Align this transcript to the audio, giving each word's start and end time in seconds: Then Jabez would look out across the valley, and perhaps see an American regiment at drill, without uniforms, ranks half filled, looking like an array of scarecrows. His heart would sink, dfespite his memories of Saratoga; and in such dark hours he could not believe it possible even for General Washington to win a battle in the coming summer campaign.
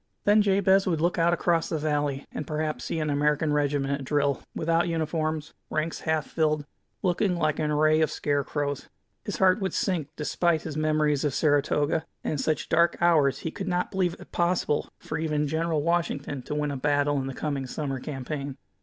Then 0.23 0.41
Jabez 0.41 0.87
would 0.87 0.99
look 0.99 1.19
out 1.19 1.31
across 1.31 1.69
the 1.69 1.77
valley, 1.77 2.25
and 2.31 2.47
perhaps 2.47 2.85
see 2.85 2.97
an 2.97 3.11
American 3.11 3.53
regiment 3.53 3.93
at 3.93 4.03
drill, 4.03 4.41
without 4.55 4.87
uniforms, 4.87 5.53
ranks 5.69 5.99
half 5.99 6.25
filled, 6.25 6.65
looking 7.03 7.35
like 7.35 7.59
an 7.59 7.69
array 7.69 8.01
of 8.01 8.09
scarecrows. 8.09 8.89
His 9.25 9.37
heart 9.37 9.59
would 9.61 9.75
sink, 9.75 10.07
dfespite 10.17 10.63
his 10.63 10.75
memories 10.75 11.23
of 11.23 11.35
Saratoga; 11.35 12.03
and 12.23 12.31
in 12.31 12.37
such 12.39 12.67
dark 12.67 12.97
hours 12.99 13.41
he 13.41 13.51
could 13.51 13.67
not 13.67 13.91
believe 13.91 14.15
it 14.19 14.31
possible 14.31 14.89
even 15.15 15.45
for 15.45 15.51
General 15.51 15.83
Washington 15.83 16.41
to 16.41 16.55
win 16.55 16.71
a 16.71 16.77
battle 16.77 17.19
in 17.19 17.27
the 17.27 17.35
coming 17.35 17.67
summer 17.67 17.99
campaign. 17.99 18.57